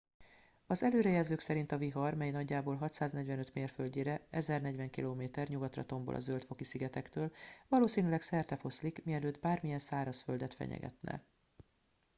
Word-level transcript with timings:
az 0.67 0.83
előrejelzők 0.83 1.39
szerint 1.39 1.71
a 1.71 1.77
vihar 1.77 2.13
mely 2.13 2.31
nagyjából 2.31 2.75
645 2.75 3.53
mérföldnyire 3.53 4.27
1040 4.29 4.89
km 4.89 5.21
nyugatra 5.47 5.85
tombol 5.85 6.15
a 6.15 6.19
zöld-foki 6.19 6.63
szigetektől 6.63 7.31
valószínűleg 7.67 8.21
szertefoszlik 8.21 9.03
mielőtt 9.03 9.39
bármilyen 9.39 9.79
szárazföldet 9.79 10.53
fenyegetne 10.53 11.25